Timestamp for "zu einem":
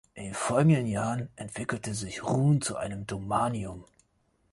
2.59-3.05